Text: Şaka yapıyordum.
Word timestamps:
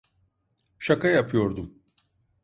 Şaka 0.79 1.07
yapıyordum. 1.07 1.81